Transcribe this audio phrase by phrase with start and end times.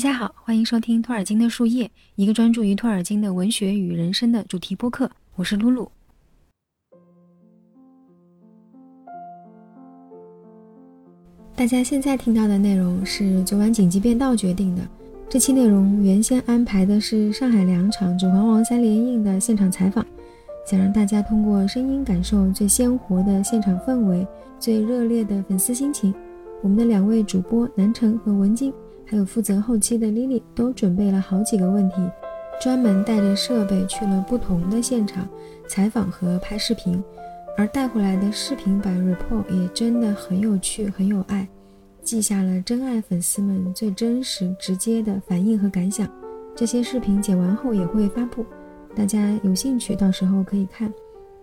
[0.00, 5.10] 大家好，欢迎收听托尔金的树叶，一个专注于托尔金的文学与人生的主题播客。
[5.36, 5.92] 我是露露。
[11.54, 14.80] 大家现在听到的内容是昨晚紧急变道决定的。
[15.28, 20.02] 这期内容原先安排的是上海两场《指环王三》连映的现场采访，
[20.64, 24.26] 想让大家通过声音感受最鲜活的现场氛围、
[24.58, 26.14] 最热烈的粉丝心情。
[26.62, 28.72] 我们的两位主播南城和文静。
[29.10, 31.96] 还有负责后期的 Lily 都准备了好几个问题，
[32.62, 35.28] 专门带着设备去了不同的现场
[35.68, 37.02] 采访和拍视频，
[37.58, 41.48] 而带回来的视频版 report 也真的很有趣，很有爱，
[42.04, 46.08] 记下了真爱粉丝们最真实、直接的反应和感想。
[46.54, 48.46] 这些视频剪完后也会发布，
[48.94, 50.88] 大家有兴趣到时候可以看。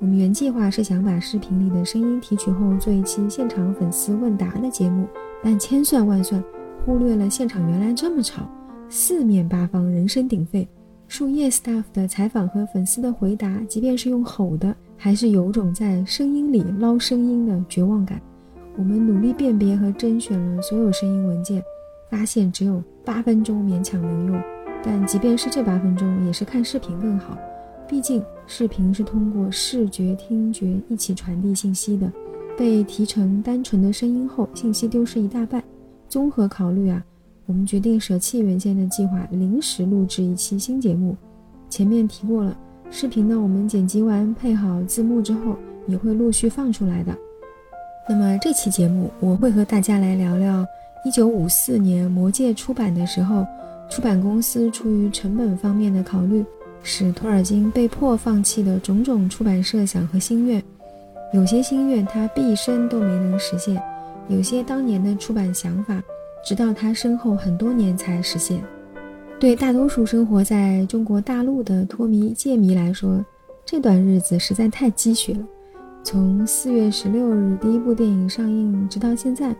[0.00, 5.08] 我们原计划是想把视频里的声音提取后做一期现场粉丝问答的节目，
[5.42, 6.44] 但千算万算。
[6.84, 8.46] 忽略了现场原来这么吵，
[8.90, 10.68] 四面八方人声鼎沸，
[11.08, 18.20] 树叶 staff 的采访和粉丝的回答，即便是用吼的，还是有种在声音里捞声音的绝望感。
[18.76, 21.62] 我们努力辨别和甄选了所有声音文件，
[22.10, 24.38] 发现只有八分钟勉强能用。
[24.82, 27.38] 但即便是这八分钟，也是看视频更好，
[27.88, 32.12] 毕竟视频是通过视觉、听觉一起传递信息的，
[32.58, 35.64] 被提成单纯的声音后，信息丢失一大半。
[36.14, 37.04] 综合考虑啊，
[37.44, 41.16] 我们决定舍弃原先的计划，临时录制一期新节目。
[41.68, 42.56] 前面提过了，
[42.88, 45.56] 视频呢，我们剪辑完配好字幕之后，
[45.88, 47.12] 也会陆续放出来的。
[48.08, 50.64] 那么这期节目，我会和大家来聊聊
[51.04, 53.44] 1954年《魔戒》出版的时候，
[53.90, 56.44] 出版公司出于成本方面的考虑，
[56.84, 60.62] 使托尔金被迫放弃的种种出版设想和心愿。
[61.32, 63.82] 有些心愿他毕生都没能实现。
[64.28, 66.02] 有些当年的出版想法，
[66.44, 68.62] 直到他身后很多年才实现。
[69.38, 73.22] 对大多数生活在中国大陆的托迷戒迷来说，
[73.64, 75.40] 这段日子实在太积雪了。
[76.02, 79.54] 从四月十六日第一部电影上映直到现在，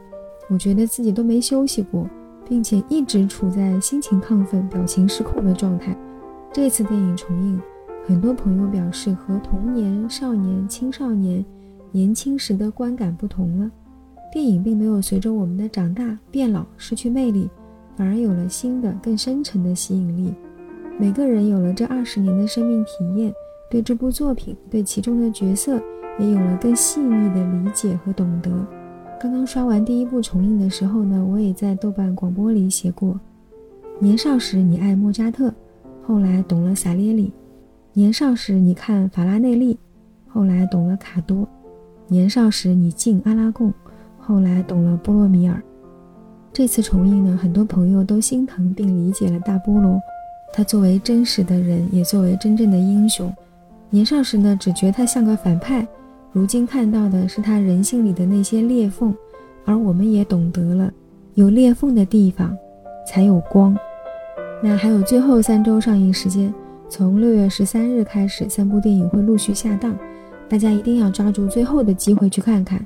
[0.49, 2.09] 我觉得自己都没休息过，
[2.49, 5.97] 并且一直处在心情亢奋、表情失控的状态。
[6.53, 7.61] 这次电影重映，
[8.07, 11.45] 很多朋友表示和童年、少年、青少年、
[11.91, 13.71] 年轻时的观感不同了。
[14.35, 17.49] 电影并没有随着我们的长大变老失去魅力，
[17.97, 20.35] 反而有了新的更深沉的吸引力。
[20.99, 23.33] 每个人有了这二十年的生命体验，
[23.71, 25.81] 对这部作品、对其中的角色
[26.19, 28.51] 也有了更细腻的理解和懂得。
[29.21, 33.21] 刚刚刷完第一部重映的时候呢，我也在豆瓣广播里写过：
[34.01, 35.55] 年少时你爱莫扎特，
[36.05, 37.31] 后来懂了萨列里；
[37.93, 39.79] 年少时你看法拉内利，
[40.27, 41.47] 后来懂了卡多；
[42.09, 43.73] 年少时你敬阿拉贡。
[44.27, 45.63] 后来懂了波罗米尔。
[46.53, 50.01] 这次重映呢，很多朋友都心疼并理解了大波罗。
[50.53, 53.33] 他作为真实的人，也作为真正的英雄。
[53.91, 55.85] 年少时呢，只觉得他像个反派；
[56.33, 59.15] 如今看到的是他人性里的那些裂缝，
[59.65, 60.93] 而我们也懂得了，
[61.35, 62.57] 有裂缝的地方
[63.07, 63.77] 才有光。
[64.63, 66.55] 那还有最后三周上映时间，
[66.89, 69.99] 从六月十三日开始，三部电影会陆续下档，
[70.49, 72.85] 大家一定要抓住最后的机会去看看。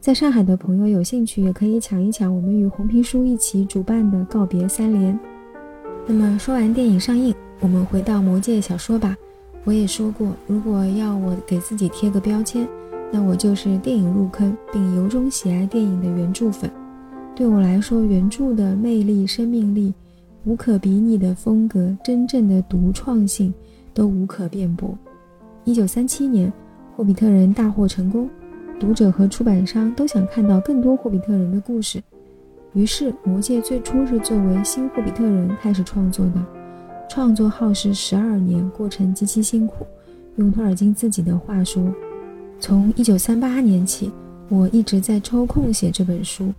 [0.00, 5.18] 在上海的朋友有兴趣，也可以抢一抢我们与红皮书一起主办的告别三联。
[6.06, 9.16] 那么说完电影上映，我们回到魔戒小说吧。
[9.64, 12.66] 我也说过，如果要我给自己贴个标签，
[13.10, 16.70] 那我就是电影入坑并由衷喜爱电影的原著粉。
[17.34, 19.92] 对我来说，原著的魅力、生命力、
[20.44, 23.52] 无可比拟的风格、真正的独创性
[23.92, 24.96] 都无可辩驳。
[25.64, 26.48] 一九三七年，
[26.96, 28.30] 《霍比特人》大获成功。
[28.78, 32.00] 读者和出版商都想看到更多霍比特人的故事，
[32.74, 36.34] 于是《魔戒》最初是作为新霍比特人开始创作的，
[37.08, 39.84] 创作耗时十二年，过程极其辛苦。
[40.36, 41.92] 用托尔金自己的话说
[42.60, 44.12] ：“从一九三八年起，
[44.48, 46.52] 我一直在抽空写这本书，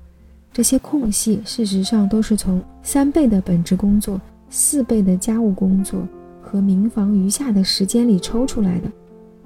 [0.52, 6.06] 这些空隙事实上都是从三倍的本职工作、四倍的家务工作
[6.42, 8.92] 和民房余下的时间里抽出来的。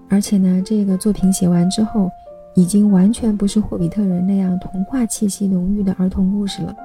[0.09, 2.09] 而且呢，这个作品写完之后。”
[2.55, 6.75] 已经完全不是霍比特人那样童话气息浓郁的儿童故事了，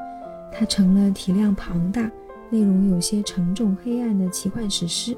[0.51, 2.11] 它成了体量庞大、
[2.49, 5.15] 内容有些沉重、黑暗的奇幻史诗。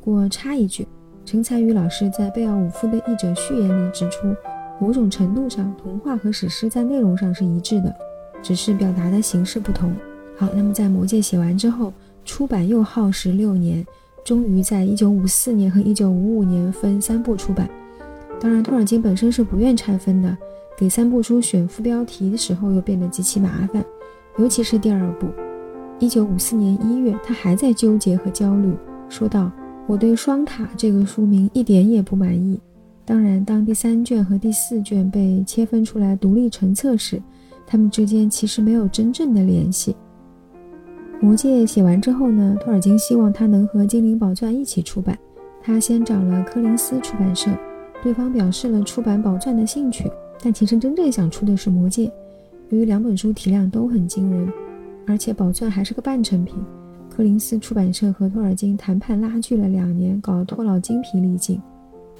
[0.00, 0.86] 不过插一句，
[1.24, 4.32] 陈才宇老师在贝尔伍夫的译者序言里指出，
[4.80, 7.92] 某种程度上，童话和史诗在内容上是一致的，
[8.42, 9.92] 只是表达的形式不同。
[10.36, 11.92] 好，那么在《魔戒》写完之后，
[12.24, 13.84] 出版又耗时六年，
[14.24, 17.68] 终于在1954年和1955年分三部出版。
[18.44, 20.36] 当然，托尔金本身是不愿拆分的，
[20.76, 23.82] 给三部书选副标题的时候又变得极其麻烦，
[24.36, 25.26] 尤其是第二部。
[25.98, 28.70] 一九五四年一月，他还在纠结和焦虑，
[29.08, 29.50] 说道
[29.88, 32.60] ：“我对‘双塔’这个书名一点也不满意。
[33.06, 37.18] 当然，当第三卷和第四卷被切分出来独立成册时，
[37.66, 39.96] 他们之间其实没有真正的联系。”
[41.26, 45.18] 《魔戒》写完之后呢，托尔金希望他能和《精灵宝钻》一起出版。
[45.62, 47.50] 他先找了柯林斯出版社，
[48.04, 50.10] 对方表示了出版宝钻的兴趣，
[50.42, 52.06] 但其实真正想出的是《魔戒》。
[52.68, 54.46] 由于两本书体量都很惊人，
[55.06, 56.54] 而且宝钻还是个半成品，
[57.08, 61.58] 柯林斯出版社和托尔金谈判拉锯了两年，搞得托老精疲力尽。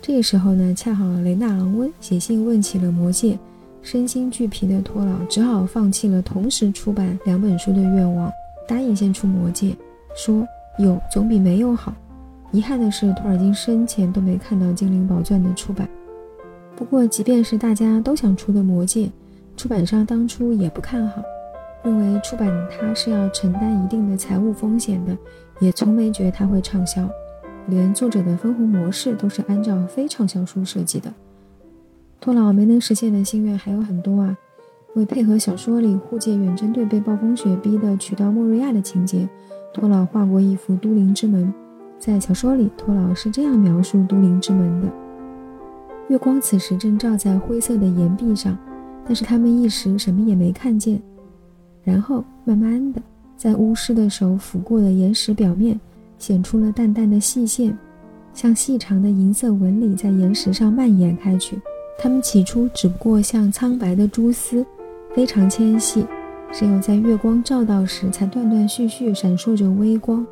[0.00, 3.34] 这个时候呢，恰好雷纳昂温写信问起了《魔戒》，
[3.82, 8.32] 身心俱疲的托老只好放弃了同时出版两本书的愿望。
[8.66, 9.76] 答应先出魔戒，
[10.16, 10.46] 说
[10.78, 11.94] 有总比没有好。
[12.54, 15.88] 遗憾的是，托尔金生前都没看到《精灵宝钻》的出版。
[16.76, 19.10] 不过，即便是大家都想出的魔戒，
[19.56, 21.20] 出版商当初也不看好，
[21.82, 25.18] 认为出版它是要承担一定的财务风险的，
[25.58, 27.10] 也从没觉得它会畅销。
[27.66, 31.12] 连作者的分红模式都是按照非畅销书设计的。
[32.20, 34.38] 托老没能实现的心愿还有很多啊。
[34.94, 39.28] 为配合小说里护戒远征队被暴风雪逼得取到莫瑞亚的情节，
[39.72, 41.52] 托老画过一幅都灵之门。
[42.04, 44.88] 在小说里，托老是这样描述都灵之门的：
[46.08, 48.54] 月光此时正照在灰色的岩壁上，
[49.06, 51.00] 但是他们一时什么也没看见。
[51.82, 53.00] 然后慢慢的，
[53.38, 55.80] 在巫师的手抚过的岩石表面，
[56.18, 57.74] 显出了淡淡的细线，
[58.34, 61.58] 像细长的银色纹理在岩石上蔓延开去。
[61.98, 64.62] 它们起初只不过像苍白的蛛丝。
[65.14, 66.04] 非常纤细，
[66.52, 70.26] 只有在月光照到时才断断续续闪烁着微光，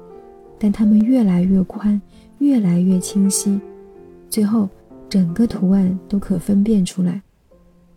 [0.62, 2.00] 但它们越来越宽，
[2.38, 3.60] 越来越清晰，
[4.30, 4.68] 最后
[5.08, 7.20] 整个图案都可分辨出来。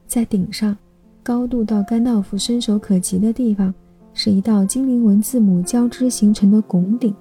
[0.08, 0.76] 在顶上，
[1.22, 3.72] 高度到甘道夫伸手可及的地方，
[4.16, 7.14] 是一道精灵文字母交织形成的拱顶；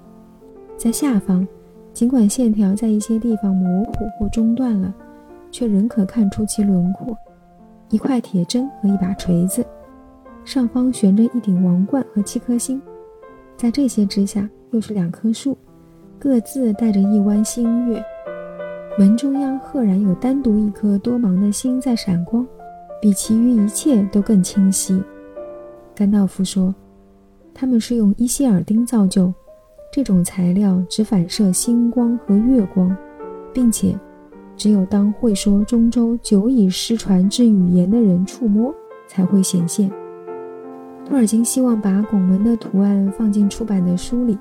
[0.75, 1.47] 在下方，
[1.93, 4.91] 尽管线条在一些地方模糊或中断了，
[5.51, 7.15] 却仍可看出其轮廓。
[7.91, 9.63] 一块铁针和一把锤子，
[10.43, 12.81] 上方悬着一顶王冠和七颗星，
[13.55, 15.57] 在这些之下又是两棵树，
[16.19, 18.03] 各自带着一弯新月。
[18.99, 22.45] 门中央赫然有单独一颗多芒的星在闪光，
[23.01, 25.01] 比其余一切都更清晰。
[25.95, 26.75] 甘道夫说
[27.55, 29.33] ：“他们是用伊希尔丁造就，
[29.93, 32.95] 这种材料只反射星光和月光，
[33.53, 33.97] 并且。”
[34.57, 38.73] 只有当会说中州久已失传之语言的人触摸，
[39.05, 39.89] 才会显现。
[41.05, 44.37] 托尔金希望把拱门的图案放进出版的书里，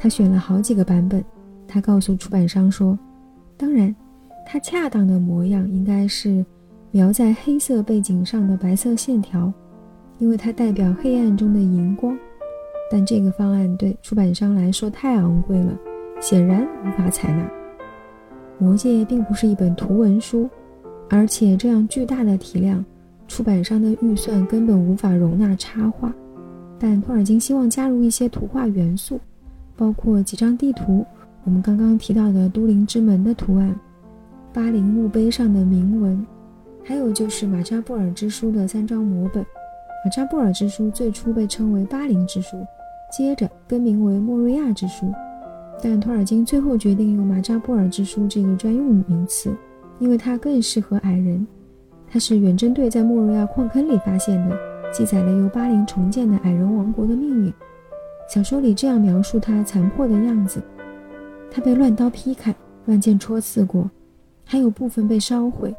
[0.00, 1.22] 他选了好几个版本。
[1.68, 2.98] 他告诉出版商说
[3.58, 3.94] ：“当然，
[4.46, 6.44] 它恰当的模样应该是
[6.90, 9.52] 描在黑色背景上的白色线条，
[10.18, 12.18] 因为它代表黑暗中的荧光。
[12.90, 15.78] 但这个方案对出版商来说太昂贵了，
[16.18, 17.44] 显然无法采纳。”
[18.64, 20.48] 《魔戒》并不是一本图文书，
[21.10, 22.84] 而且这样巨大的体量，
[23.28, 26.12] 出版商的预算根本无法容纳插画。
[26.80, 29.20] 但托尔金希望加入一些图画元素，
[29.80, 31.06] 包括几张地图，
[31.42, 33.74] 我们刚刚提到的都灵之门的图案，
[34.52, 36.26] 巴林墓碑上的铭文，
[36.84, 39.42] 还有就是马扎布尔之书的三张摹本。
[40.04, 42.58] 马扎布尔之书最初被称为巴林之书，
[43.10, 45.10] 接着更名为莫瑞亚之书。
[45.82, 49.50] 但托尔金最后决定用马扎布尔之书这个专用名词，
[49.98, 51.46] 因为它更适合矮人。
[52.06, 54.54] 它是远征队在莫瑞亚矿坑里发现的，
[54.92, 57.50] 记载了由巴林重建的矮人王国的命运。
[58.32, 60.62] 小说里这样描述它残破的样子：
[61.50, 62.54] 它被乱刀劈砍，
[62.86, 63.90] 乱箭戳刺过，
[64.44, 65.74] 还有部分被烧毁，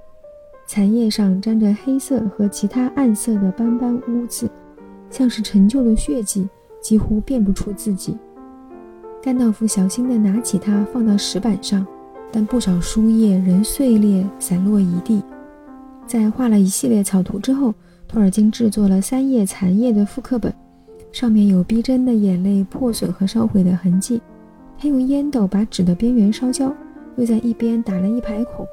[0.67, 4.49] 残叶上沾着黑色和其他暗色的斑斑污渍，
[5.09, 6.45] 像是陈旧的血迹，
[6.81, 8.17] 几乎辨不出自己。
[9.23, 11.87] 甘道夫小心地拿起它，放到石板上，
[12.33, 15.23] 但不少书页仍碎裂散落一地。
[16.05, 17.73] 在画了一系列草图之后，
[18.09, 20.53] 托尔金制作了三页残页的复刻本，
[21.11, 24.21] 上面有逼真的眼泪破损和烧毁的痕迹。
[24.77, 26.73] 他用烟斗把纸的边缘烧焦，
[27.17, 28.65] 又在一边打了一排孔，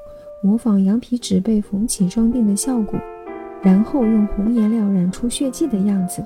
[0.42, 2.99] 模仿羊皮纸被缝起装订的效果，
[3.62, 6.25] 然后用红颜料染出血迹的样子。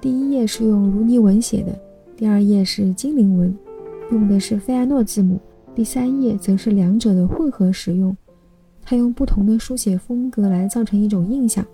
[0.00, 1.78] 第一页是用如尼文写的。
[2.16, 3.56] 第二页是精灵文，
[4.10, 5.38] 用的是费亚诺字母；
[5.74, 8.14] 第三页则是两者的混合使用。
[8.82, 11.64] 他用不同的书写风格来造成一种印象，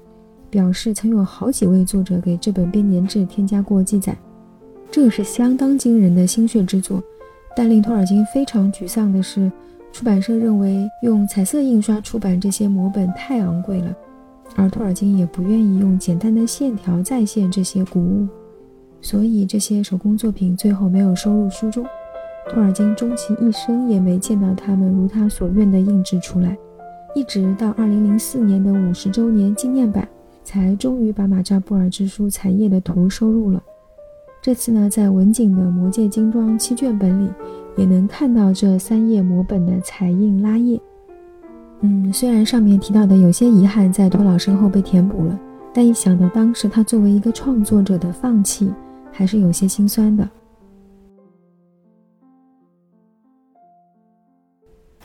[0.50, 4.16] 表示曾有好几位作者给这本编年志添加过记载。
[4.90, 7.02] 这是相当惊人的心血之作。
[7.56, 9.50] 但令托尔金非常沮丧的是，
[9.90, 13.96] 出版社认为用彩色印刷出版这些摹本太昂贵了，
[14.54, 18.28] 而托尔金也不愿意用简单的线条再现这些古物。
[19.00, 21.86] 所以这些手工作品最后没有收入书中。
[22.50, 26.56] 托尔金终其一生也没见到他们如他所愿的印制出来，
[27.14, 30.06] 一直到二零零四年的五十周年纪念版，
[30.46, 33.60] 才终于把马扎布尔之书彩页的图收入了。
[34.40, 37.28] 这次呢，在文景的《魔戒精装》七卷本里，
[37.76, 40.80] 也能看到这三页摹本的彩印拉页。
[41.80, 45.36] 嗯，虽然上面提到的有些遗憾在托老身后被填补了，
[45.74, 48.72] 但一想到当时他作为一个创作者的放弃，
[49.10, 50.30] 还是有些心酸的。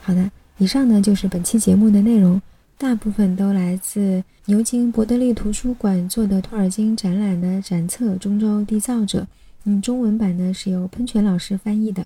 [0.03, 0.29] 好的，
[0.59, 2.39] 以上呢就是本期节目的内容，
[2.81, 9.19] 大部分都来自牛津伯德利图书馆做的托尔金展览的展册《中州缔造者》，
[9.65, 12.03] 嗯，中文版呢是由喷泉老师翻译的。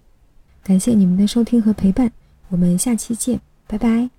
[0.62, 2.12] 感谢你们的收听和陪伴，
[2.50, 4.15] 我们下期见，拜拜。